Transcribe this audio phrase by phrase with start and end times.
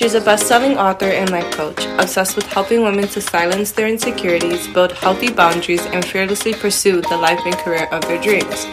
[0.00, 3.88] She's a best selling author and life coach, obsessed with helping women to silence their
[3.88, 8.64] insecurities, build healthy boundaries, and fearlessly pursue the life and career of their dreams.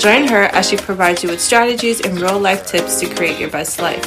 [0.00, 3.50] Join her as she provides you with strategies and real life tips to create your
[3.50, 4.04] best life.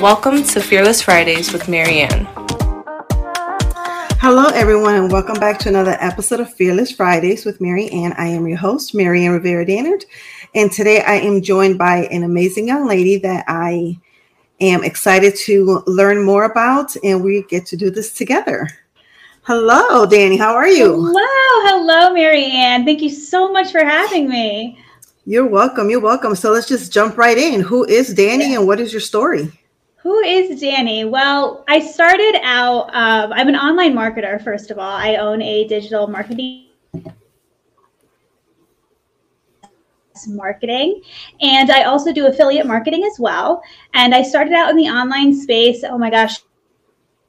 [0.00, 2.28] Welcome to Fearless Fridays with Maryann.
[4.20, 8.14] Hello, everyone, and welcome back to another episode of Fearless Fridays with Maryann.
[8.16, 10.04] I am your host, Maryann Rivera Dannert,
[10.54, 13.98] and today I am joined by an amazing young lady that I
[14.60, 18.68] am excited to learn more about, and we get to do this together.
[19.42, 20.38] Hello, Dani.
[20.38, 20.92] How are you?
[20.92, 21.22] Hello,
[21.68, 22.84] hello, Maryann.
[22.84, 24.78] Thank you so much for having me.
[25.24, 25.90] You're welcome.
[25.90, 26.34] You're welcome.
[26.34, 27.60] So let's just jump right in.
[27.60, 29.52] Who is Dani, and what is your story?
[29.96, 31.08] Who is Dani?
[31.08, 32.94] Well, I started out.
[32.94, 34.42] Um, I'm an online marketer.
[34.42, 36.66] First of all, I own a digital marketing
[40.28, 41.02] marketing.
[41.40, 43.62] And I also do affiliate marketing as well.
[43.94, 45.82] And I started out in the online space.
[45.84, 46.40] Oh my gosh,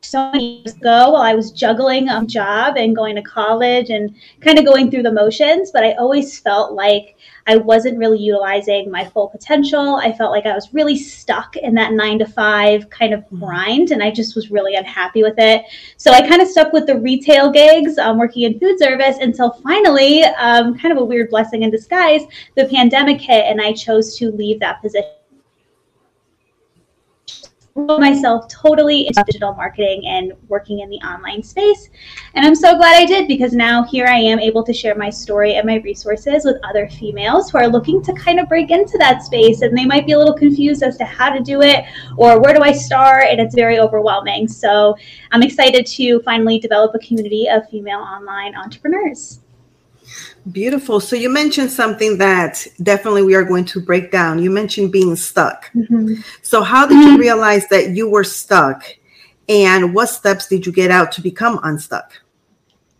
[0.01, 4.15] so many years ago while I was juggling a job and going to college and
[4.41, 5.71] kind of going through the motions.
[5.71, 7.17] But I always felt like
[7.47, 9.95] I wasn't really utilizing my full potential.
[9.95, 13.91] I felt like I was really stuck in that nine to five kind of grind,
[13.91, 15.63] and I just was really unhappy with it.
[15.97, 19.51] So I kind of stuck with the retail gigs, um, working in food service until
[19.63, 22.21] finally, um, kind of a weird blessing in disguise,
[22.55, 25.16] the pandemic hit, and I chose to leave that position
[27.77, 31.89] myself totally into digital marketing and working in the online space.
[32.33, 35.09] And I'm so glad I did because now here I am able to share my
[35.09, 38.97] story and my resources with other females who are looking to kind of break into
[38.97, 41.85] that space and they might be a little confused as to how to do it
[42.17, 44.47] or where do I start and it's very overwhelming.
[44.47, 44.95] So
[45.31, 49.39] I'm excited to finally develop a community of female online entrepreneurs.
[50.51, 50.99] Beautiful.
[50.99, 54.39] So you mentioned something that definitely we are going to break down.
[54.39, 55.71] You mentioned being stuck.
[55.73, 56.15] Mm-hmm.
[56.41, 58.83] So how did you realize that you were stuck
[59.49, 62.13] and what steps did you get out to become unstuck?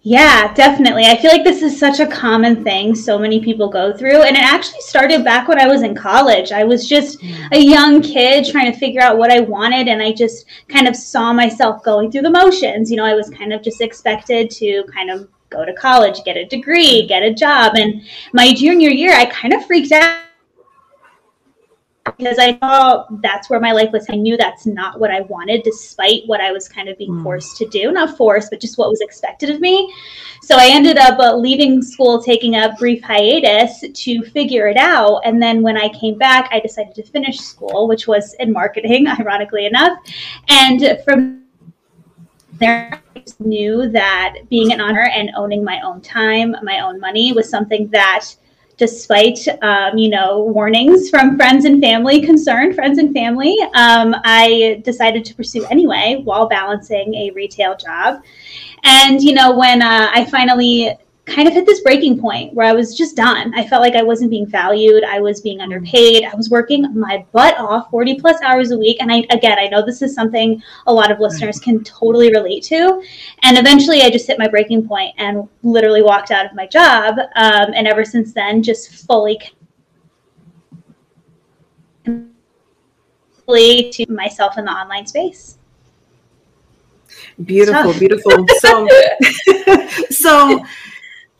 [0.01, 1.03] Yeah, definitely.
[1.05, 4.21] I feel like this is such a common thing so many people go through.
[4.21, 6.53] And it actually started back when I was in college.
[6.53, 7.21] I was just
[7.51, 9.89] a young kid trying to figure out what I wanted.
[9.89, 12.89] And I just kind of saw myself going through the motions.
[12.89, 16.37] You know, I was kind of just expected to kind of go to college, get
[16.37, 17.73] a degree, get a job.
[17.75, 18.01] And
[18.33, 20.21] my junior year, I kind of freaked out
[22.17, 24.05] because I thought that's where my life was.
[24.09, 27.23] I knew that's not what I wanted, despite what I was kind of being mm.
[27.23, 27.91] forced to do.
[27.91, 29.93] Not forced, but just what was expected of me.
[30.41, 35.21] So I ended up uh, leaving school, taking a brief hiatus to figure it out.
[35.25, 39.07] And then when I came back, I decided to finish school, which was in marketing,
[39.19, 39.97] ironically enough.
[40.47, 41.43] And from
[42.53, 43.01] there,
[43.39, 47.87] knew that being an honor and owning my own time, my own money was something
[47.89, 48.25] that
[48.77, 54.79] despite um, you know warnings from friends and family concerned friends and family um, i
[54.85, 58.21] decided to pursue anyway while balancing a retail job.
[58.83, 60.95] And you know when uh, i finally
[61.27, 63.53] kind of hit this breaking point where I was just done.
[63.53, 65.03] I felt like I wasn't being valued.
[65.03, 66.23] I was being underpaid.
[66.23, 68.97] I was working my butt off 40 plus hours a week.
[69.01, 72.63] And I, again, I know this is something a lot of listeners can totally relate
[72.65, 73.03] to.
[73.43, 77.17] And eventually I just hit my breaking point and literally walked out of my job.
[77.35, 79.37] Um, and ever since then, just fully
[83.45, 85.57] to myself in the online space.
[87.43, 88.45] Beautiful, beautiful.
[88.59, 88.87] So,
[90.09, 90.65] so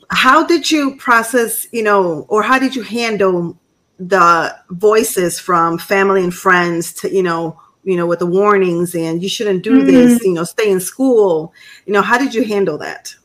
[0.10, 3.58] how did you process you know or how did you handle
[4.00, 9.22] the voices from family and friends to you know you know with the warnings and
[9.24, 9.88] you shouldn't do mm-hmm.
[9.88, 11.54] this you know stay in school?
[11.86, 13.16] You know how did you handle that?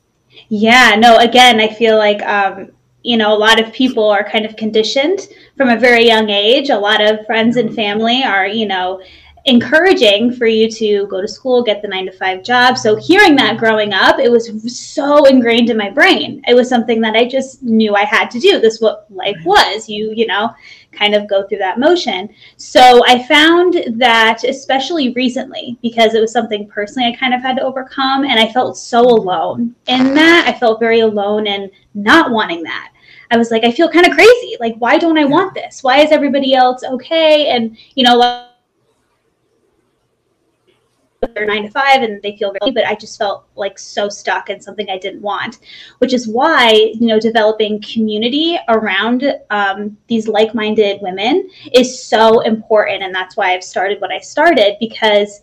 [0.49, 2.73] Yeah no again i feel like um
[3.03, 6.71] you know a lot of people are kind of conditioned from a very young age.
[6.71, 9.03] A lot of friends and family are you know
[9.45, 12.79] encouraging for you to go to school, get the nine to five job.
[12.79, 16.43] So hearing that growing up, it was so ingrained in my brain.
[16.47, 18.61] It was something that I just knew I had to do.
[18.61, 19.89] This what life was.
[19.89, 20.55] You, you know,
[20.93, 22.29] kind of go through that motion.
[22.57, 27.57] So I found that especially recently, because it was something personally I kind of had
[27.57, 30.45] to overcome and I felt so alone in that.
[30.47, 32.93] I felt very alone and not wanting that.
[33.33, 34.57] I was like, I feel kind of crazy.
[34.61, 35.83] Like, why don't I want this?
[35.83, 37.49] Why is everybody else okay?
[37.49, 38.49] And, you know,
[41.35, 44.51] their nine to five and they feel really, but I just felt like so stuck
[44.51, 45.59] in something I didn't want,
[45.99, 52.41] which is why, you know, developing community around um, these like minded women is so
[52.41, 53.03] important.
[53.03, 55.41] And that's why I've started what I started because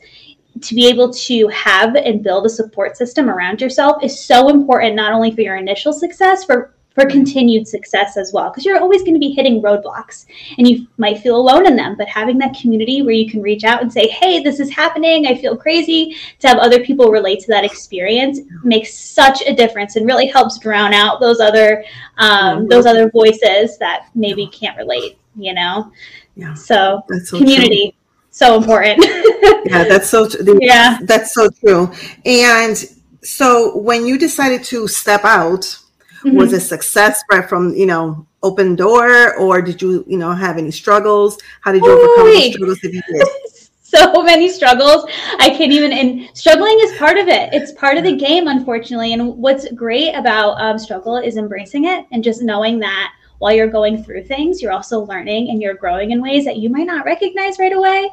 [0.61, 4.95] to be able to have and build a support system around yourself is so important,
[4.95, 8.49] not only for your initial success, for for continued success as well.
[8.49, 10.25] Because you're always going to be hitting roadblocks
[10.57, 11.95] and you might feel alone in them.
[11.97, 15.27] But having that community where you can reach out and say, hey, this is happening,
[15.27, 19.95] I feel crazy, to have other people relate to that experience makes such a difference
[19.95, 21.83] and really helps drown out those other
[22.17, 25.91] um, those other voices that maybe can't relate, you know?
[26.35, 26.53] Yeah.
[26.53, 27.91] So, so community.
[27.91, 27.95] True
[28.31, 29.03] so important.
[29.65, 30.29] yeah, that's so.
[30.61, 31.91] Yeah, that's so true.
[32.25, 32.77] And
[33.21, 35.77] so, when you decided to step out,
[36.23, 36.35] mm-hmm.
[36.35, 40.57] was it success right from you know open door, or did you you know have
[40.57, 41.37] any struggles?
[41.61, 43.27] How did you Ooh, overcome those struggles if you did?
[43.89, 45.05] so many struggles.
[45.39, 47.53] I can't even, and struggling is part of it.
[47.53, 49.13] It's part of the game, unfortunately.
[49.13, 53.67] And what's great about um, struggle is embracing it and just knowing that while you're
[53.67, 57.05] going through things, you're also learning and you're growing in ways that you might not
[57.05, 58.09] recognize right away.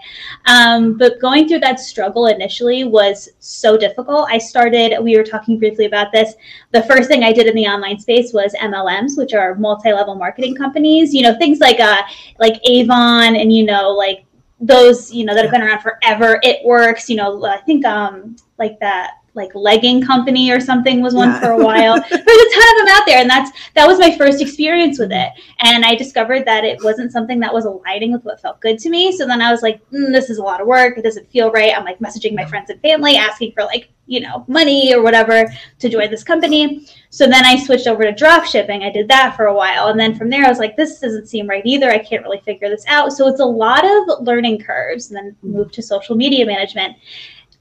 [0.47, 4.29] Um, but going through that struggle initially was so difficult.
[4.31, 6.35] I started, we were talking briefly about this.
[6.71, 10.55] The first thing I did in the online space was MLMs, which are multi-level marketing
[10.55, 11.13] companies.
[11.13, 12.03] You know, things like uh,
[12.39, 14.25] like Avon and you know like
[14.61, 16.41] those you know that have been around forever.
[16.43, 17.11] It works.
[17.11, 21.41] You know, I think um like that like legging company or something was one yeah.
[21.41, 21.95] for a while.
[22.11, 25.13] There's a ton of them out there, and that's that was my first experience with
[25.13, 25.33] it.
[25.61, 28.91] And I discovered that it wasn't something that was aligning with what felt good to
[28.91, 29.13] me.
[29.17, 30.99] So then I was like, mm, this is a lot of work.
[30.99, 31.77] It doesn't feel right.
[31.77, 35.47] I'm like messaging my friends and family, asking for like you know money or whatever
[35.79, 36.87] to join this company.
[37.11, 38.83] So then I switched over to drop shipping.
[38.83, 41.29] I did that for a while, and then from there I was like, this doesn't
[41.29, 41.91] seem right either.
[41.91, 43.13] I can't really figure this out.
[43.13, 46.97] So it's a lot of learning curves, and then moved to social media management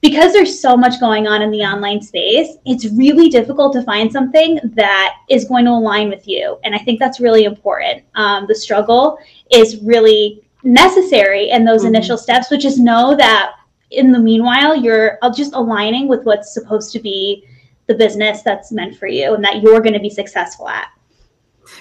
[0.08, 4.12] because there's so much going on in the online space, it's really difficult to find
[4.12, 6.58] something that is going to align with you.
[6.62, 8.04] And I think that's really important.
[8.14, 9.18] Um, the struggle
[9.50, 11.96] is really necessary in those mm-hmm.
[11.96, 13.56] initial steps, which is know that
[13.90, 17.44] in the meanwhile, you're just aligning with what's supposed to be
[17.88, 20.88] the business that's meant for you and that you're going to be successful at.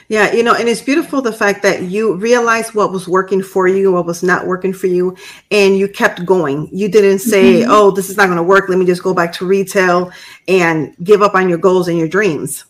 [0.08, 3.68] Yeah, you know, and it's beautiful the fact that you realized what was working for
[3.68, 5.16] you, what was not working for you,
[5.52, 6.70] and you kept going.
[6.72, 7.72] You didn't say, mm-hmm.
[7.72, 8.70] "Oh, this is not going to work.
[8.70, 10.12] Let me just go back to retail
[10.48, 12.66] and give up on your goals and your dreams."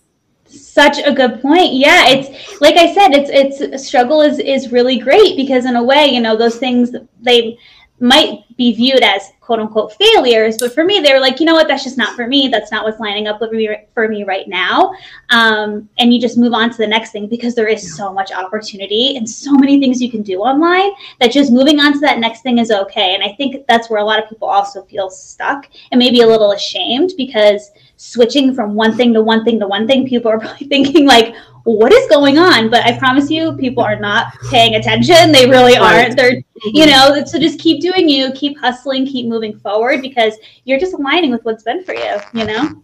[0.47, 1.73] Such a good point.
[1.73, 5.83] Yeah, it's like I said, it's it's struggle is is really great because in a
[5.83, 6.91] way, you know, those things
[7.21, 7.57] they
[7.99, 11.53] might be viewed as quote unquote failures but for me they were like you know
[11.53, 11.67] what?
[11.67, 12.47] That's just not for me.
[12.47, 14.93] That's not what's lining up with me for me right now.
[15.29, 18.31] Um, and you just move on to the next thing because there is so much
[18.31, 22.19] opportunity and so many things you can do online that just moving on to that
[22.19, 23.13] next thing is okay.
[23.13, 26.27] And i think that's where a lot of people also feel stuck and maybe a
[26.27, 30.39] little ashamed because switching from one thing to one thing to one thing people are
[30.45, 32.69] probably thinking like what is going on?
[32.69, 35.31] But I promise you, people are not paying attention.
[35.31, 36.15] They really aren't.
[36.15, 40.79] They're, you know, so just keep doing you, keep hustling, keep moving forward because you're
[40.79, 42.81] just aligning with what's been for you, you know?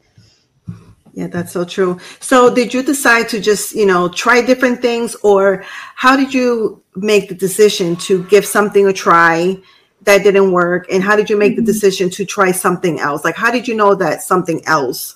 [1.14, 2.00] Yeah, that's so true.
[2.20, 5.66] So, did you decide to just, you know, try different things, or
[5.96, 9.58] how did you make the decision to give something a try
[10.04, 10.88] that didn't work?
[10.90, 11.66] And how did you make mm-hmm.
[11.66, 13.26] the decision to try something else?
[13.26, 15.16] Like, how did you know that something else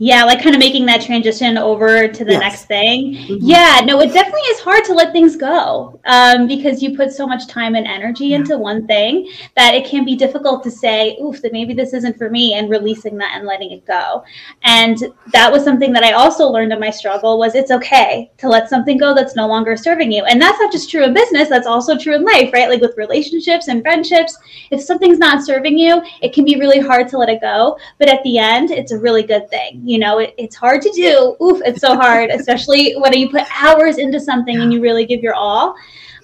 [0.00, 2.40] yeah, like kind of making that transition over to the yes.
[2.40, 3.14] next thing.
[3.14, 3.36] Mm-hmm.
[3.40, 7.26] Yeah, no, it definitely is hard to let things go um, because you put so
[7.26, 8.36] much time and energy yeah.
[8.36, 12.16] into one thing that it can be difficult to say, oof, that maybe this isn't
[12.16, 14.22] for me and releasing that and letting it go.
[14.62, 14.98] And
[15.32, 18.68] that was something that I also learned in my struggle was it's okay to let
[18.68, 20.24] something go that's no longer serving you.
[20.24, 22.68] And that's not just true in business, that's also true in life, right?
[22.68, 24.38] Like with relationships and friendships,
[24.70, 27.76] if something's not serving you, it can be really hard to let it go.
[27.98, 30.90] But at the end, it's a really good thing you know it, it's hard to
[30.90, 31.34] do.
[31.42, 35.22] Oof it's so hard especially when you put hours into something and you really give
[35.22, 35.74] your all.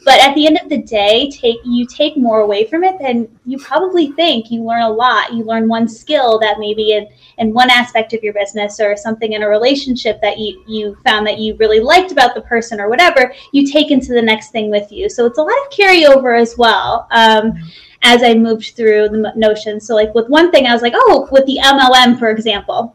[0.04, 3.26] But at the end of the day take you take more away from it than
[3.46, 4.50] you probably think.
[4.50, 5.32] You learn a lot.
[5.32, 9.32] You learn one skill that maybe in, in one aspect of your business or something
[9.32, 12.90] in a relationship that you, you found that you really liked about the person or
[12.90, 15.08] whatever you take into the next thing with you.
[15.08, 17.54] So it's a lot of carryover as well um,
[18.02, 19.80] as i moved through the notion.
[19.80, 22.94] So like with one thing i was like oh with the mlm for example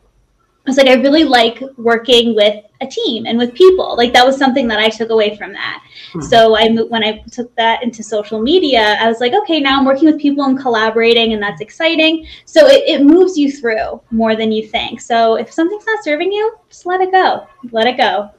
[0.70, 3.98] I was like, I really like working with a team and with people.
[3.98, 5.84] Like that was something that I took away from that.
[6.14, 6.22] Hmm.
[6.22, 9.86] So I when I took that into social media, I was like, okay, now I'm
[9.86, 12.28] working with people and collaborating, and that's exciting.
[12.46, 15.02] So it, it moves you through more than you think.
[15.02, 17.48] So if something's not serving you, just let it go.
[17.72, 18.30] Let it go.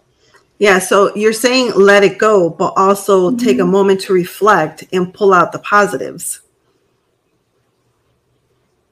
[0.60, 3.44] Yeah, so you're saying let it go, but also mm-hmm.
[3.44, 6.42] take a moment to reflect and pull out the positives.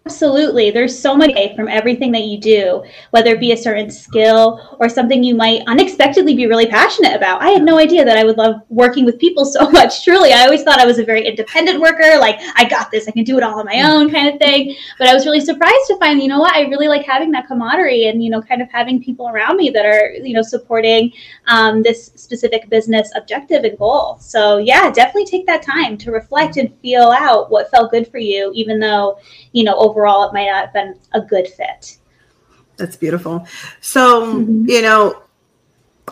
[0.09, 0.71] Absolutely.
[0.71, 4.89] There's so much from everything that you do, whether it be a certain skill or
[4.89, 7.43] something you might unexpectedly be really passionate about.
[7.43, 10.03] I had no idea that I would love working with people so much.
[10.05, 13.11] Truly, I always thought I was a very independent worker, like I got this, I
[13.11, 14.75] can do it all on my own kind of thing.
[14.99, 17.47] But I was really surprised to find, you know what, I really like having that
[17.47, 21.13] camaraderie and, you know, kind of having people around me that are, you know, supporting
[21.49, 24.17] um, this specific business objective and goal.
[24.21, 28.19] So, yeah, definitely take that time to reflect and feel out what felt good for
[28.19, 29.19] you, even though,
[29.53, 31.99] you know, overall it might not have been a good fit.
[32.77, 33.47] That's beautiful.
[33.81, 34.69] So, mm-hmm.
[34.69, 35.23] you know,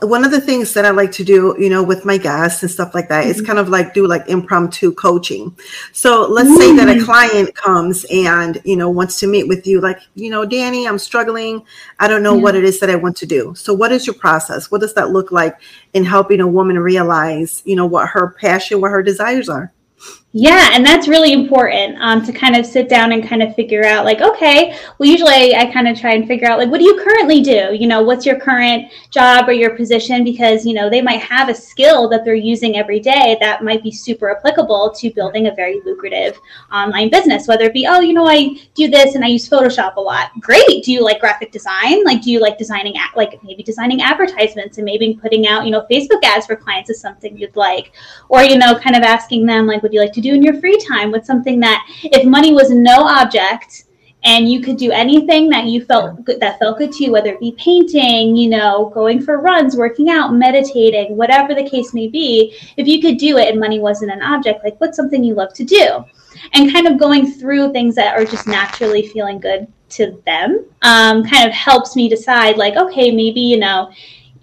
[0.02, 2.70] one of the things that I like to do, you know, with my guests and
[2.70, 3.30] stuff like that, mm-hmm.
[3.30, 5.56] is kind of like do like impromptu coaching.
[5.92, 6.60] So let's mm-hmm.
[6.60, 7.04] say that a mm.
[7.04, 10.98] client comes and, you know, wants to meet with you, like, you know, Dani, I'm
[10.98, 11.64] struggling.
[12.00, 12.42] I don't know yeah.
[12.42, 13.54] what it is that I want to do.
[13.54, 14.70] So what is your process?
[14.70, 15.56] What does that look like
[15.94, 19.72] in helping a woman realize, you know, what her passion, what her desires are?
[20.38, 23.86] Yeah, and that's really important um, to kind of sit down and kind of figure
[23.86, 26.84] out, like, okay, well, usually I, kind of try and figure out, like, what do
[26.84, 27.74] you currently do?
[27.74, 30.24] You know, what's your current job or your position?
[30.24, 33.82] Because, you know, they might have a skill that they're using every day that might
[33.82, 36.38] be super applicable to building a very lucrative
[36.70, 39.96] online business, whether it be, oh, you know, I do this and I use Photoshop
[39.96, 40.32] a lot.
[40.40, 40.84] Great.
[40.84, 42.04] Do you like graphic design?
[42.04, 45.86] Like, do you like designing, like, maybe designing advertisements and maybe putting out, you know,
[45.90, 47.92] Facebook ads for clients is something you'd like?
[48.28, 50.60] Or, you know, kind of asking them, like, would you like to do in your
[50.60, 51.06] free time?
[51.16, 53.84] with something that if money was no object
[54.24, 57.32] and you could do anything that you felt good, that felt good to you, whether
[57.32, 62.08] it be painting, you know, going for runs, working out, meditating, whatever the case may
[62.08, 65.34] be, if you could do it and money wasn't an object, like what's something you
[65.34, 66.04] love to do?
[66.52, 71.24] And kind of going through things that are just naturally feeling good to them um,
[71.24, 73.92] kind of helps me decide, like, okay, maybe, you know,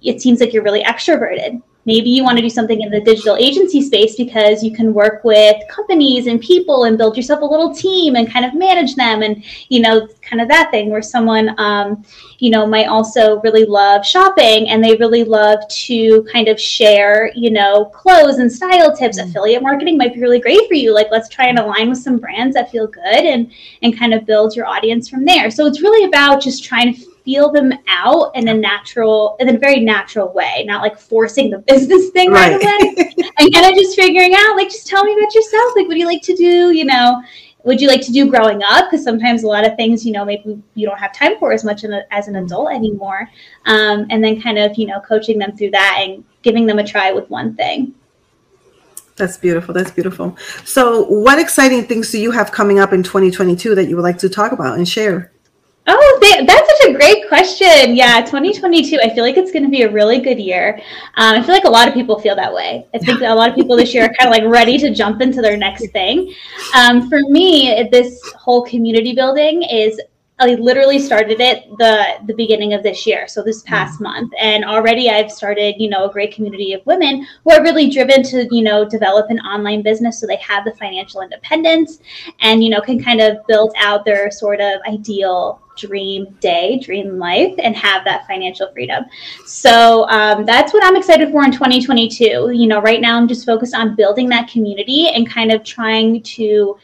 [0.02, 3.36] it seems like you're really extroverted maybe you want to do something in the digital
[3.36, 7.74] agency space because you can work with companies and people and build yourself a little
[7.74, 11.54] team and kind of manage them and you know kind of that thing where someone
[11.60, 12.04] um,
[12.40, 17.32] you know might also really love shopping and they really love to kind of share
[17.36, 19.20] you know clothes and style tips.
[19.20, 19.30] Mm-hmm.
[19.30, 20.94] affiliate marketing might be really great for you.
[20.94, 24.26] Like let's try and align with some brands that feel good and and kind of
[24.26, 25.52] build your audience from there.
[25.52, 29.58] So it's really about just trying to feel them out in a natural, in a
[29.58, 33.14] very natural way, not like forcing the business thing right, right away.
[33.40, 35.74] and kind of just figuring out, like, just tell me about yourself.
[35.76, 36.72] Like, what do you like to do?
[36.72, 37.22] You know,
[37.64, 38.90] would you like to do growing up?
[38.90, 41.64] Because sometimes a lot of things, you know, maybe you don't have time for as
[41.64, 43.30] much as an adult anymore.
[43.66, 46.84] Um, and then kind of, you know, coaching them through that and giving them a
[46.84, 47.96] try with one thing.
[49.16, 49.74] That's beautiful.
[49.74, 50.36] That's beautiful.
[50.66, 54.18] So, what exciting things do you have coming up in 2022 that you would like
[54.20, 55.33] to talk about and share?
[55.86, 57.96] Oh, that's such a great question.
[57.96, 60.82] Yeah, 2022, I feel like it's going to be a really good year.
[61.16, 62.88] Um, I feel like a lot of people feel that way.
[62.94, 65.22] I think a lot of people this year are kind of like ready to jump
[65.22, 66.34] into their next thing.
[66.74, 70.00] Um, for me, this whole community building is
[70.40, 74.34] I literally started it the the beginning of this year, so this past mm month,
[74.40, 78.24] and already I've started, you know, a great community of women who are really driven
[78.24, 82.00] to, you know, develop an online business so they have the financial independence
[82.42, 87.18] and you know can kind of build out their sort of ideal dream day, dream
[87.18, 89.06] life, and have that financial freedom.
[89.46, 92.52] So um, that's what I'm excited for in 2022.
[92.54, 96.22] You know, right now I'm just focused on building that community and kind of trying
[96.24, 96.78] to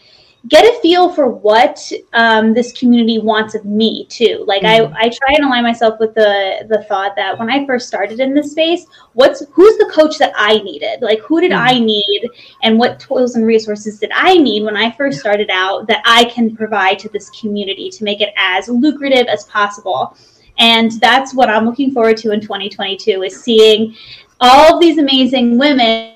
[0.47, 4.43] get a feel for what um, this community wants of me too.
[4.47, 4.93] Like mm-hmm.
[4.93, 8.19] I, I try and align myself with the the thought that when I first started
[8.19, 11.01] in this space, what's who's the coach that I needed?
[11.01, 11.67] Like who did mm-hmm.
[11.67, 12.29] I need,
[12.63, 16.25] and what tools and resources did I need when I first started out that I
[16.25, 20.15] can provide to this community to make it as lucrative as possible.
[20.57, 23.95] And that's what I'm looking forward to in 2022 is seeing
[24.41, 26.15] all of these amazing women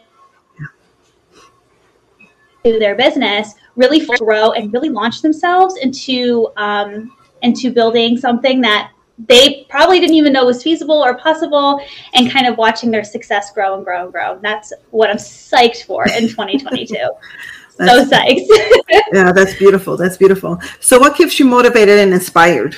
[2.63, 8.91] do their business really grow and really launch themselves into um, into building something that
[9.27, 11.79] they probably didn't even know was feasible or possible
[12.13, 14.39] and kind of watching their success grow and grow and grow.
[14.41, 16.95] That's what I'm psyched for in 2022.
[16.95, 18.47] so psyched.
[19.13, 19.97] yeah, that's beautiful.
[19.97, 20.59] That's beautiful.
[20.79, 22.77] So what keeps you motivated and inspired?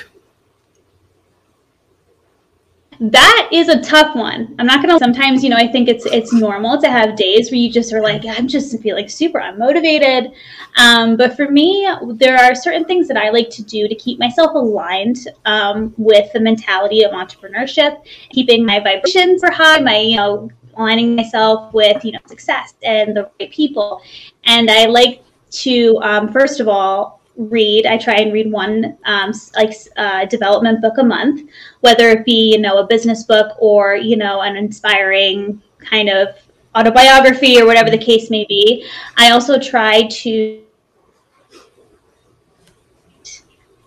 [2.98, 4.54] That is a tough one.
[4.58, 4.98] I'm not gonna.
[4.98, 8.00] Sometimes, you know, I think it's it's normal to have days where you just are
[8.00, 10.32] like, I'm just feeling super unmotivated.
[10.76, 14.18] Um, but for me, there are certain things that I like to do to keep
[14.18, 20.16] myself aligned um, with the mentality of entrepreneurship, keeping my vibrations for high, my you
[20.16, 24.00] know, aligning myself with you know success and the right people.
[24.44, 27.86] And I like to um, first of all read.
[27.86, 31.48] I try and read one um, like uh, development book a month,
[31.80, 36.28] whether it be you know a business book or you know an inspiring kind of
[36.74, 38.86] autobiography or whatever the case may be.
[39.16, 40.62] I also try to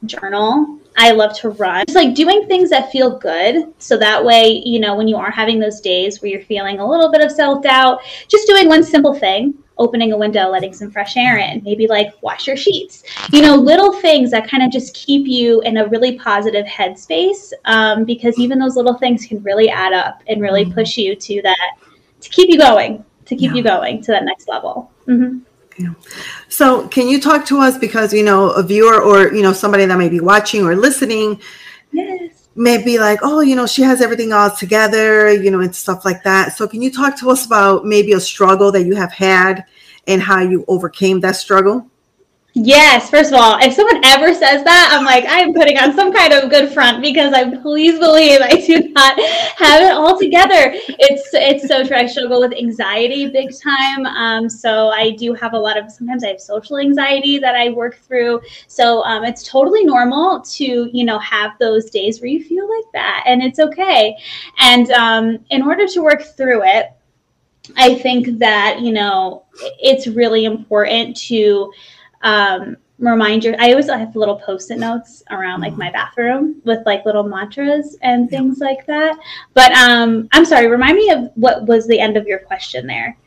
[0.06, 0.79] journal.
[1.00, 1.84] I love to run.
[1.84, 3.74] It's like doing things that feel good.
[3.80, 6.88] So that way, you know, when you are having those days where you're feeling a
[6.88, 10.92] little bit of self doubt, just doing one simple thing opening a window, letting some
[10.92, 13.04] fresh air in, maybe like wash your sheets.
[13.32, 17.54] You know, little things that kind of just keep you in a really positive headspace
[17.64, 20.74] um, because even those little things can really add up and really mm-hmm.
[20.74, 21.78] push you to that,
[22.20, 23.56] to keep you going, to keep yeah.
[23.56, 24.92] you going to that next level.
[25.08, 25.40] Mm-hmm.
[25.80, 25.94] Yeah.
[26.50, 29.86] So, can you talk to us because you know a viewer or you know somebody
[29.86, 31.42] that may be watching or listening?
[31.94, 32.50] Yes.
[32.56, 36.04] May be like, oh, you know, she has everything all together, you know, and stuff
[36.04, 36.58] like that.
[36.58, 39.64] So, can you talk to us about maybe a struggle that you have had
[40.06, 41.90] and how you overcame that struggle?
[42.56, 46.12] Yes, first of all, if someone ever says that, I'm like, I'm putting on some
[46.12, 49.20] kind of good front because I please believe I do not
[49.58, 50.74] have it all together.
[50.74, 51.96] It's it's so true.
[51.96, 54.06] I struggle with anxiety big time.
[54.08, 57.70] Um, so I do have a lot of sometimes I have social anxiety that I
[57.70, 58.42] work through.
[58.68, 62.92] So um, it's totally normal to you know have those days where you feel like
[62.94, 64.18] that, and it's okay.
[64.58, 66.88] And um, in order to work through it,
[67.78, 69.46] I think that you know
[69.80, 71.72] it's really important to
[72.22, 77.06] um, remind your i always have little post-it notes around like my bathroom with like
[77.06, 78.68] little mantras and things yeah.
[78.68, 79.18] like that.
[79.54, 83.18] But um i'm sorry remind me of what was the end of your question there.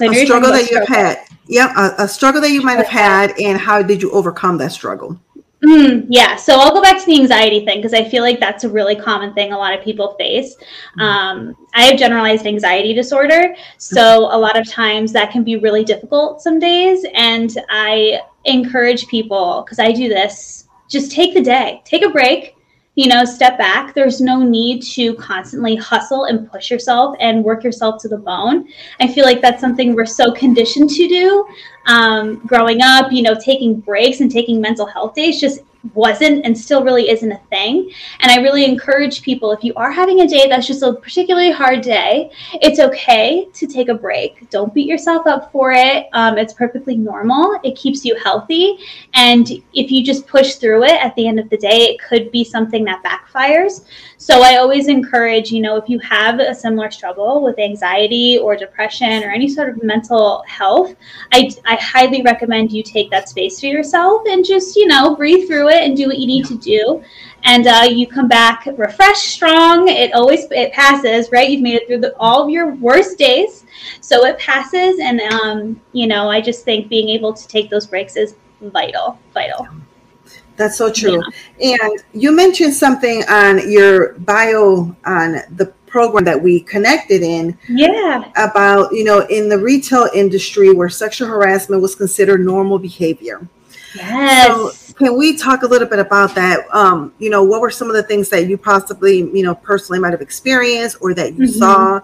[0.00, 1.24] A struggle that you've had.
[1.46, 4.72] yeah a, a, struggle that you might have had and how did you overcome that
[4.72, 5.18] struggle
[5.64, 8.64] Mm, yeah, so I'll go back to the anxiety thing because I feel like that's
[8.64, 10.56] a really common thing a lot of people face.
[10.56, 11.00] Mm-hmm.
[11.00, 15.84] Um, I have generalized anxiety disorder, so a lot of times that can be really
[15.84, 17.04] difficult some days.
[17.14, 22.56] And I encourage people because I do this just take the day, take a break,
[23.00, 23.94] you know, step back.
[23.94, 28.68] There's no need to constantly hustle and push yourself and work yourself to the bone.
[29.00, 31.46] I feel like that's something we're so conditioned to do
[31.86, 35.60] um, growing up, you know, taking breaks and taking mental health days just
[35.94, 37.90] wasn't and still really isn't a thing.
[38.20, 41.50] And I really encourage people if you are having a day that's just a particularly
[41.50, 44.48] hard day, it's okay to take a break.
[44.50, 46.08] Don't beat yourself up for it.
[46.12, 47.58] Um, it's perfectly normal.
[47.64, 48.78] It keeps you healthy.
[49.14, 52.30] And if you just push through it at the end of the day, it could
[52.30, 53.84] be something that backfires.
[54.18, 58.54] So I always encourage, you know, if you have a similar struggle with anxiety or
[58.54, 60.94] depression or any sort of mental health,
[61.32, 65.48] I, I highly recommend you take that space for yourself and just, you know, breathe
[65.48, 67.02] through it and do what you need to do.
[67.44, 69.88] And uh, you come back refreshed, strong.
[69.88, 71.48] It always it passes, right?
[71.48, 73.64] You've made it through the, all of your worst days,
[74.00, 75.00] so it passes.
[75.00, 79.18] And um, you know, I just think being able to take those breaks is vital,
[79.32, 79.66] vital.
[80.56, 81.22] That's so true.
[81.58, 81.78] Yeah.
[81.82, 87.58] And you mentioned something on your bio on the program that we connected in.
[87.68, 88.30] Yeah.
[88.36, 93.48] About, you know, in the retail industry where sexual harassment was considered normal behavior.
[93.94, 94.46] Yes.
[94.46, 96.66] So can we talk a little bit about that?
[96.74, 99.98] Um, you know, what were some of the things that you possibly, you know, personally
[99.98, 101.58] might have experienced or that you mm-hmm.
[101.58, 102.00] saw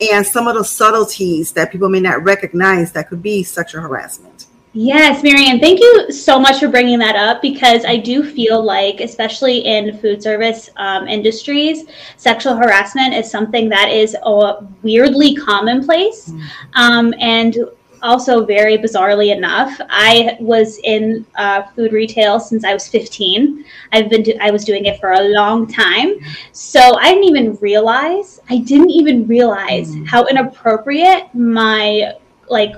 [0.00, 4.46] and some of the subtleties that people may not recognize that could be sexual harassment?
[4.72, 9.00] Yes, Maryann, thank you so much for bringing that up because I do feel like,
[9.00, 11.84] especially in food service um, industries,
[12.16, 16.28] sexual harassment is something that is uh, weirdly commonplace.
[16.28, 16.42] Mm.
[16.74, 17.58] Um, and
[18.02, 24.08] also very bizarrely enough i was in uh, food retail since i was 15 i've
[24.08, 26.14] been do- i was doing it for a long time
[26.52, 30.06] so i didn't even realize i didn't even realize mm.
[30.06, 32.12] how inappropriate my
[32.48, 32.74] like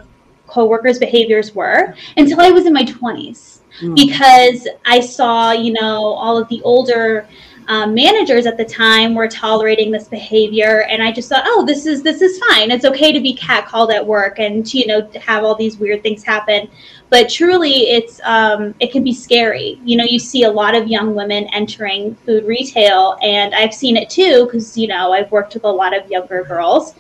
[0.53, 3.95] coworkers' behaviors were until I was in my 20s mm.
[3.95, 7.27] because I saw, you know, all of the older
[7.69, 11.87] um, managers at the time were tolerating this behavior and i just thought oh this
[11.87, 12.71] is this is fine.
[12.71, 16.03] It's okay to be catcalled at work and to, you know have all these weird
[16.03, 16.69] things happen.
[17.11, 19.81] But truly it's um, it can be scary.
[19.85, 23.97] You know you see a lot of young women entering food retail and i've seen
[23.97, 26.95] it too because you know i've worked with a lot of younger girls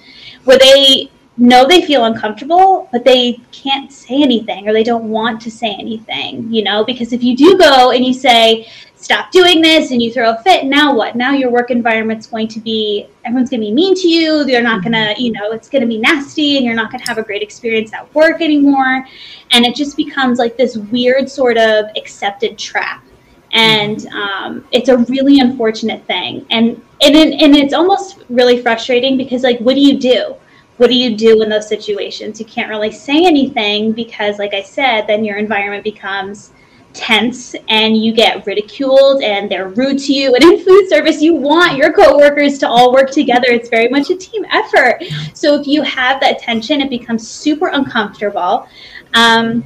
[0.44, 5.40] where they know they feel uncomfortable, but they can't say anything or they don't want
[5.42, 9.60] to say anything, you know, because if you do go and you say, stop doing
[9.60, 11.16] this and you throw a fit, now what?
[11.16, 14.44] Now your work environment's going to be, everyone's going to be mean to you.
[14.44, 17.02] They're not going to, you know, it's going to be nasty and you're not going
[17.02, 19.06] to have a great experience at work anymore.
[19.50, 23.04] And it just becomes like this weird sort of accepted trap.
[23.52, 26.46] And um, it's a really unfortunate thing.
[26.50, 30.36] And, and, and it's almost really frustrating because, like, what do you do?
[30.78, 32.40] What do you do in those situations?
[32.40, 36.52] You can't really say anything because, like I said, then your environment becomes
[36.92, 40.34] tense and you get ridiculed and they're rude to you.
[40.34, 43.46] And in food service, you want your coworkers to all work together.
[43.48, 45.02] It's very much a team effort.
[45.34, 48.66] So if you have that tension, it becomes super uncomfortable.
[49.14, 49.64] Um,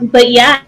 [0.00, 0.62] but yeah,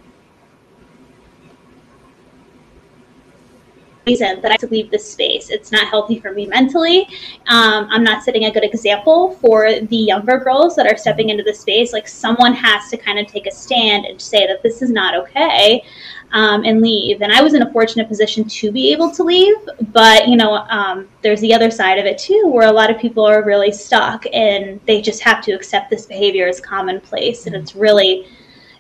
[4.07, 5.51] reason that I have to leave this space.
[5.51, 7.09] It's not healthy for me mentally.
[7.49, 11.43] Um, I'm not setting a good example for the younger girls that are stepping into
[11.43, 11.93] the space.
[11.93, 15.17] Like someone has to kind of take a stand and say that this is not
[15.17, 15.85] okay
[16.33, 17.21] um, and leave.
[17.21, 19.57] And I was in a fortunate position to be able to leave,
[19.93, 23.01] but you know, um, there's the other side of it too, where a lot of
[23.01, 27.57] people are really stuck and they just have to accept this behavior as commonplace, and
[27.57, 28.29] it's really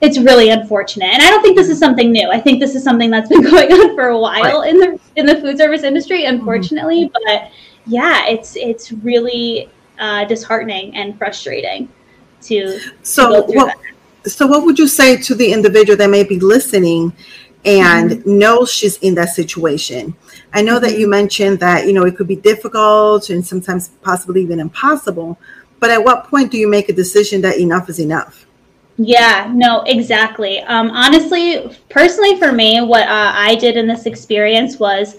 [0.01, 1.13] it's really unfortunate.
[1.13, 2.31] And I don't think this is something new.
[2.31, 4.71] I think this is something that's been going on for a while right.
[4.71, 6.37] in the in the food service industry, mm-hmm.
[6.37, 7.05] unfortunately.
[7.05, 7.19] Mm-hmm.
[7.25, 7.51] But
[7.87, 11.89] yeah, it's it's really uh, disheartening and frustrating
[12.43, 13.77] to, so to what,
[14.25, 17.13] so what would you say to the individual that may be listening
[17.65, 18.39] and mm-hmm.
[18.39, 20.15] knows she's in that situation
[20.53, 21.11] i know that you mm-hmm.
[21.11, 25.39] mentioned that you know it could be difficult and sometimes possibly even impossible
[25.81, 28.46] but at what point do you make a decision that enough is enough
[28.99, 30.61] yeah, no, exactly.
[30.61, 35.17] Um, honestly, personally, for me, what uh, I did in this experience was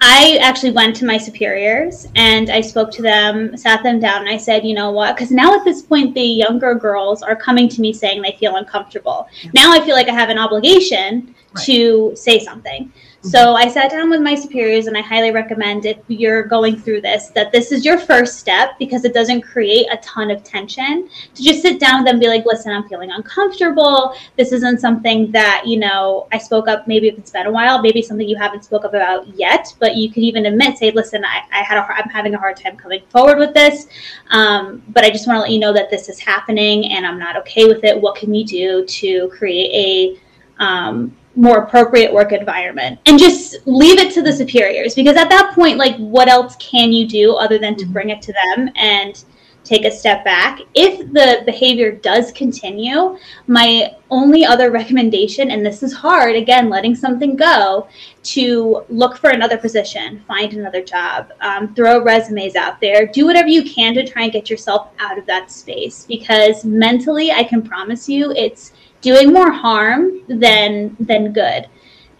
[0.00, 4.28] I actually went to my superiors and I spoke to them, sat them down, and
[4.28, 5.16] I said, you know what?
[5.16, 8.56] Because now at this point, the younger girls are coming to me saying they feel
[8.56, 9.26] uncomfortable.
[9.42, 9.50] Yeah.
[9.54, 11.64] Now I feel like I have an obligation right.
[11.64, 12.92] to say something.
[13.24, 17.00] So I sat down with my superiors, and I highly recommend if you're going through
[17.00, 21.08] this that this is your first step because it doesn't create a ton of tension.
[21.34, 24.14] To just sit down with them, and be like, "Listen, I'm feeling uncomfortable.
[24.36, 26.86] This isn't something that you know I spoke up.
[26.86, 29.74] Maybe if it's been a while, maybe something you haven't spoke up about yet.
[29.80, 32.58] But you could even admit, say, "Listen, I, I had a, I'm having a hard
[32.58, 33.86] time coming forward with this,
[34.32, 37.18] um, but I just want to let you know that this is happening, and I'm
[37.18, 37.98] not okay with it.
[37.98, 40.18] What can we do to create
[40.60, 44.94] a um, more appropriate work environment and just leave it to the superiors.
[44.94, 47.92] Because at that point like what else can you do other than to mm-hmm.
[47.92, 49.24] bring it to them and
[49.64, 50.60] take a step back?
[50.74, 56.94] If the behavior does continue my only other recommendation and this is hard again letting
[56.94, 57.88] something go
[58.22, 63.48] to look for another position find another job um, throw resumes out there do whatever
[63.48, 66.04] you can to try and get yourself out of that space.
[66.06, 68.72] Because mentally i can promise you it's
[69.04, 71.68] doing more harm than than good.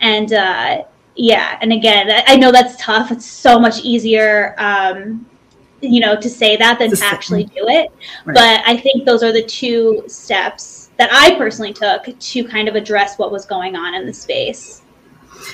[0.01, 0.85] And uh,
[1.17, 3.11] yeah, and again, I know that's tough.
[3.11, 5.27] It's so much easier, um,
[5.81, 7.91] you know, to say that than to actually do it.
[8.25, 8.35] Right.
[8.35, 12.77] But I think those are the two steps that I personally took to kind of
[12.77, 14.83] address what was going on in the space.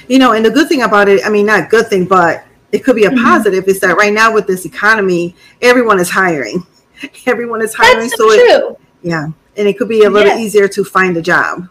[0.09, 2.81] You know, and the good thing about it, I mean, not good thing, but it
[2.81, 3.25] could be a mm-hmm.
[3.25, 6.67] positive is that right now with this economy, everyone is hiring.
[7.27, 8.09] Everyone is hiring.
[8.09, 8.69] That's so, so true.
[8.71, 9.29] It, yeah
[9.61, 10.41] and it could be a little yes.
[10.41, 11.69] easier to find a job.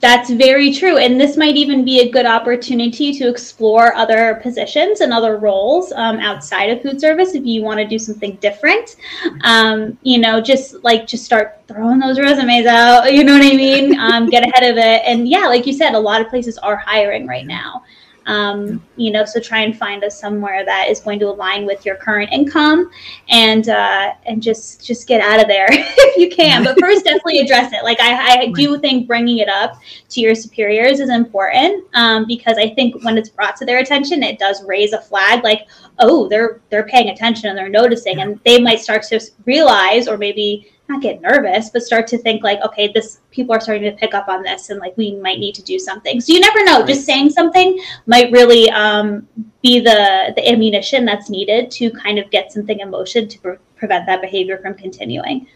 [0.00, 0.96] That's very true.
[0.96, 5.92] And this might even be a good opportunity to explore other positions and other roles
[5.92, 8.96] um, outside of food service if you want to do something different.
[9.42, 13.12] Um, you know, just like just start throwing those resumes out.
[13.20, 13.98] You know what I mean?
[13.98, 15.02] Um, get ahead of it.
[15.04, 17.82] And yeah, like you said, a lot of places are hiring right now.
[18.26, 21.84] Um, you know, so try and find us somewhere that is going to align with
[21.86, 22.90] your current income,
[23.28, 26.64] and uh, and just just get out of there if you can.
[26.64, 27.82] But first, definitely address it.
[27.82, 29.80] Like I, I do think bringing it up
[30.10, 34.22] to your superiors is important um, because I think when it's brought to their attention,
[34.22, 35.42] it does raise a flag.
[35.44, 35.66] Like,
[35.98, 40.16] oh, they're they're paying attention and they're noticing, and they might start to realize, or
[40.16, 43.96] maybe not get nervous, but start to think like, okay, this people are starting to
[43.96, 46.20] pick up on this, and like we might need to do something.
[46.20, 46.80] So you never know.
[46.80, 46.88] Right.
[46.88, 49.26] Just saying something might really um,
[49.62, 53.56] be the the ammunition that's needed to kind of get something in motion to pre-
[53.76, 55.46] prevent that behavior from continuing.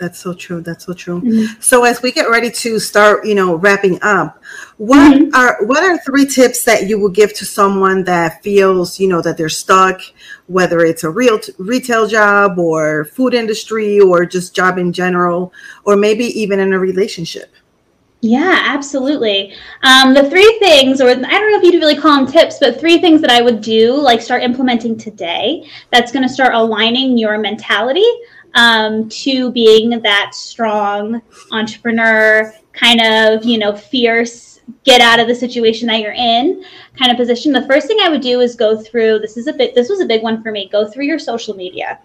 [0.00, 0.62] That's so true.
[0.62, 1.20] That's so true.
[1.20, 1.60] Mm-hmm.
[1.60, 4.42] So as we get ready to start, you know, wrapping up,
[4.78, 5.34] what mm-hmm.
[5.34, 9.20] are what are three tips that you would give to someone that feels, you know,
[9.20, 10.00] that they're stuck,
[10.46, 15.52] whether it's a real t- retail job or food industry or just job in general,
[15.84, 17.52] or maybe even in a relationship?
[18.22, 19.54] Yeah, absolutely.
[19.82, 22.80] Um, the three things, or I don't know if you'd really call them tips, but
[22.80, 27.16] three things that I would do, like start implementing today, that's going to start aligning
[27.16, 28.06] your mentality
[28.54, 35.34] um, to being that strong entrepreneur, kind of, you know, fierce, get out of the
[35.34, 36.64] situation that you're in
[36.98, 37.52] kind of position.
[37.52, 40.00] The first thing I would do is go through this is a bit, this was
[40.00, 41.98] a big one for me, go through your social media.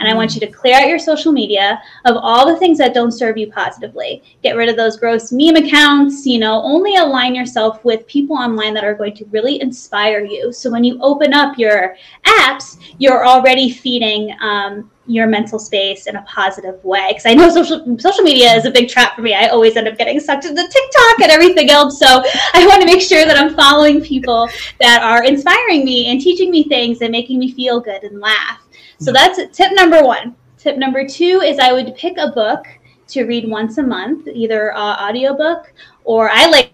[0.00, 2.94] And I want you to clear out your social media of all the things that
[2.94, 4.22] don't serve you positively.
[4.42, 8.74] Get rid of those gross meme accounts, you know, only align yourself with people online
[8.74, 10.52] that are going to really inspire you.
[10.52, 16.16] So when you open up your apps, you're already feeding um, your mental space in
[16.16, 17.08] a positive way.
[17.10, 19.34] Because I know social social media is a big trap for me.
[19.34, 21.98] I always end up getting sucked into TikTok and everything else.
[21.98, 22.06] So
[22.54, 24.48] I want to make sure that I'm following people
[24.80, 28.66] that are inspiring me and teaching me things and making me feel good and laugh.
[29.00, 30.36] So that's tip number one.
[30.58, 32.66] Tip number two is I would pick a book
[33.08, 35.72] to read once a month, either uh, audiobook
[36.04, 36.72] or I like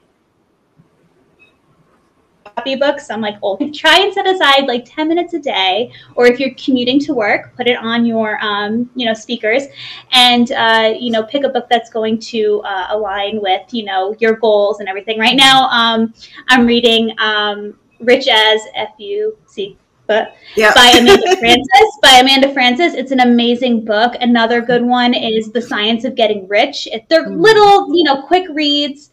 [2.57, 3.11] copybooks.
[3.11, 6.55] I'm like, oh, try and set aside like 10 minutes a day, or if you're
[6.55, 9.65] commuting to work, put it on your, um, you know, speakers,
[10.11, 14.17] and uh, you know, pick a book that's going to uh, align with, you know,
[14.19, 15.19] your goals and everything.
[15.19, 16.13] Right now, um,
[16.49, 20.73] I'm reading um, Rich as F U C but yeah.
[20.75, 21.99] by Amanda Frances.
[22.03, 24.15] By Amanda Frances, it's an amazing book.
[24.21, 26.89] Another good one is The Science of Getting Rich.
[27.09, 27.41] They're mm.
[27.41, 29.11] little, you know, quick reads.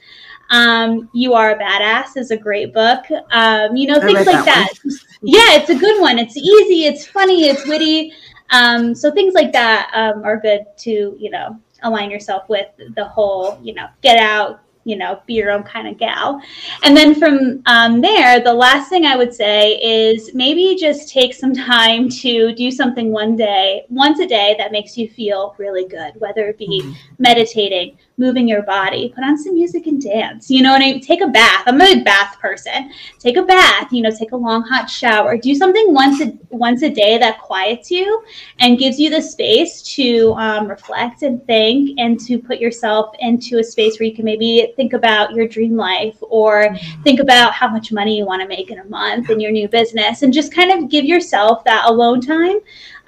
[0.50, 3.06] Um, you Are a Badass is a great book.
[3.32, 4.70] Um, you know, things like that.
[4.84, 5.00] that.
[5.24, 6.20] yeah, it's a good one.
[6.20, 8.14] It's easy, it's funny, it's witty.
[8.52, 13.06] Um, so things like that um, are good to, you know, align yourself with the
[13.06, 16.42] whole, you know, get out, you know, be your own kind of gal.
[16.84, 21.34] And then from um, there, the last thing I would say is maybe just take
[21.34, 25.88] some time to do something one day, once a day that makes you feel really
[25.88, 26.94] good, whether it be mm-hmm.
[27.20, 30.50] meditating, moving your body, put on some music and dance.
[30.50, 31.02] You know what I mean?
[31.02, 31.64] Take a bath.
[31.66, 32.92] I'm a bath person.
[33.20, 35.38] Take a bath, you know, take a long hot shower.
[35.38, 38.24] Do something once a once a day that quiets you
[38.60, 43.58] and gives you the space to um, reflect and think and to put yourself into
[43.58, 47.68] a space where you can maybe think about your dream life or think about how
[47.68, 50.54] much money you want to make in a month in your new business and just
[50.54, 52.60] kind of give yourself that alone time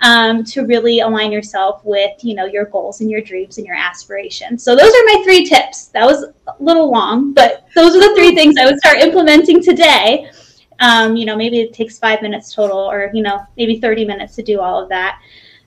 [0.02, 3.76] um, to really align yourself with you know your goals and your dreams and your
[3.76, 4.64] aspirations.
[4.64, 5.88] So those are my three tips.
[5.88, 9.62] That was a little long but those are the three things i would start implementing
[9.62, 10.30] today.
[10.80, 14.36] Um, you know maybe it takes five minutes total or you know maybe 30 minutes
[14.36, 15.22] to do all of that.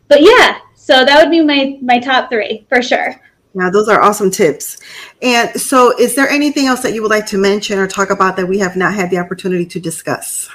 [0.09, 3.15] But yeah so that would be my my top three for sure.
[3.55, 4.79] Yeah, those are awesome tips.
[5.21, 8.37] And so, is there anything else that you would like to mention or talk about
[8.37, 10.49] that we have not had the opportunity to discuss?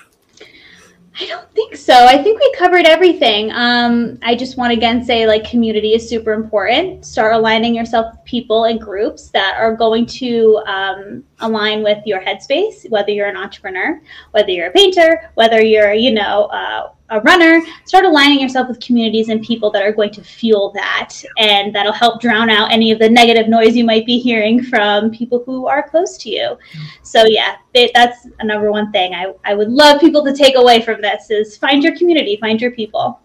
[1.19, 1.93] I don't think so.
[1.93, 3.51] I think we covered everything.
[3.51, 7.05] Um, I just want to again say like community is super important.
[7.05, 12.19] Start aligning yourself with people and groups that are going to um, align with your
[12.19, 17.21] headspace, whether you're an entrepreneur, whether you're a painter, whether you're, you know, uh, a
[17.21, 21.13] runner, start aligning yourself with communities and people that are going to fuel that.
[21.37, 25.11] And that'll help drown out any of the negative noise you might be hearing from
[25.11, 26.57] people who are close to you.
[27.03, 30.81] So, yeah, that's a number one thing I, I would love people to take away
[30.81, 33.19] from this is find your community, find your people.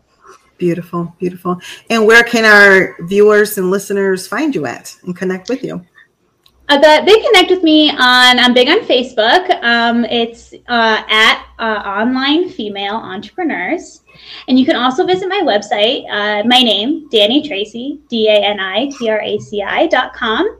[0.58, 1.60] Beautiful, beautiful.
[1.88, 5.84] And where can our viewers and listeners find you at and connect with you?
[6.68, 8.38] Uh, the, they connect with me on.
[8.38, 9.48] I'm big on Facebook.
[9.62, 14.02] Um, it's uh, at uh, Online Female Entrepreneurs,
[14.48, 16.04] and you can also visit my website.
[16.10, 20.12] Uh, my name, Dani Traci D A N I T R A C I dot
[20.12, 20.58] com.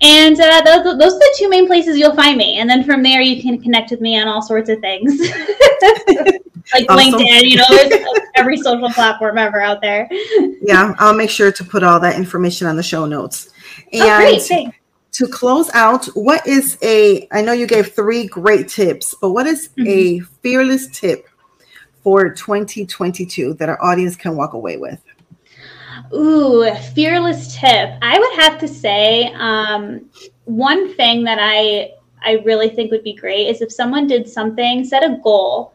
[0.00, 2.58] And uh, those, those are the two main places you'll find me.
[2.58, 5.20] And then from there, you can connect with me on all sorts of things.
[5.20, 7.12] like awesome.
[7.12, 10.08] LinkedIn, you know, there's every social platform ever out there.
[10.62, 13.50] Yeah, I'll make sure to put all that information on the show notes.
[13.92, 14.42] And oh, great.
[14.42, 14.76] Thanks
[15.12, 19.46] to close out, what is a, I know you gave three great tips, but what
[19.46, 19.86] is mm-hmm.
[19.86, 21.28] a fearless tip
[22.02, 25.00] for 2022 that our audience can walk away with?
[26.14, 27.90] Ooh, fearless tip.
[28.02, 30.10] I would have to say um,
[30.44, 31.92] one thing that I
[32.24, 35.74] I really think would be great is if someone did something, set a goal.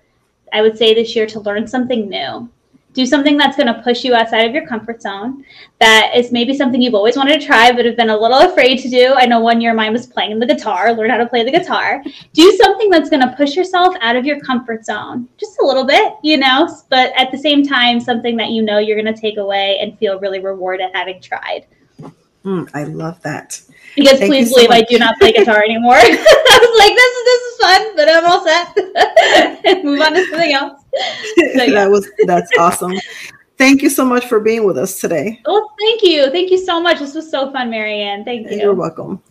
[0.54, 2.50] I would say this year to learn something new
[2.98, 5.46] do something that's going to push you outside of your comfort zone
[5.80, 8.80] that is maybe something you've always wanted to try but have been a little afraid
[8.80, 11.44] to do i know one year mine was playing the guitar learn how to play
[11.44, 15.60] the guitar do something that's going to push yourself out of your comfort zone just
[15.62, 19.00] a little bit you know but at the same time something that you know you're
[19.00, 21.68] going to take away and feel really rewarded having tried
[22.44, 23.62] mm, i love that
[23.98, 25.96] because Thank please believe so I do not play guitar anymore.
[25.98, 29.84] I was like, this is this is fun, but I'm all set.
[29.84, 30.84] Move on to something else.
[31.56, 32.94] That was that's awesome.
[33.58, 35.42] Thank you so much for being with us today.
[35.46, 36.30] Well, thank you.
[36.32, 37.00] Thank you so much.
[37.00, 38.24] This was so fun, Maryann.
[38.24, 38.58] Thank you.
[38.58, 39.22] You're welcome.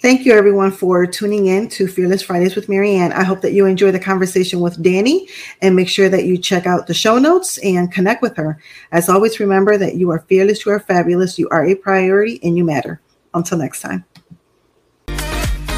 [0.00, 3.12] Thank you, everyone, for tuning in to Fearless Fridays with Maryann.
[3.12, 5.28] I hope that you enjoy the conversation with Dani
[5.60, 8.58] and make sure that you check out the show notes and connect with her.
[8.92, 12.56] As always, remember that you are fearless, you are fabulous, you are a priority, and
[12.56, 12.98] you matter.
[13.34, 14.06] Until next time.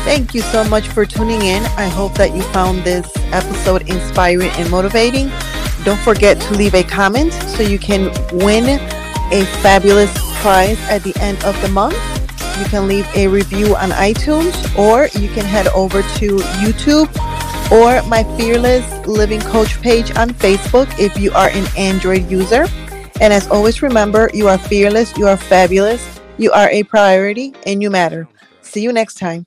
[0.04, 1.62] Thank you so much for tuning in.
[1.76, 5.30] I hope that you found this episode inspiring and motivating.
[5.84, 8.64] Don't forget to leave a comment so you can win
[9.32, 11.96] a fabulous prize at the end of the month
[12.58, 17.08] you can leave a review on iTunes or you can head over to YouTube
[17.72, 22.66] or my Fearless Living Coach page on Facebook if you are an Android user.
[23.20, 27.82] And as always, remember you are fearless, you are fabulous, you are a priority, and
[27.82, 28.28] you matter.
[28.60, 29.46] See you next time.